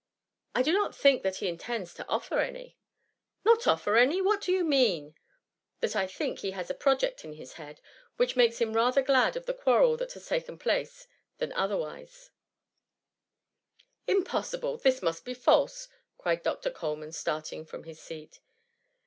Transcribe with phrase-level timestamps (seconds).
[0.55, 2.75] '^'*^ I do not think that he intends to offer any*''
[3.45, 4.19] Not offer any!
[4.19, 5.13] What do you mean ?"^^
[5.81, 7.77] That I think he has a project in his head^
[8.17, 11.05] which makes him rather glad of the quarrel that has taken place,
[11.37, 12.31] than Otherwise;''"
[14.17, 14.77] Impossible!
[14.79, 15.87] this must be false/'
[16.17, 16.71] cried Dr.
[16.71, 18.39] Coleman, starting from his seat.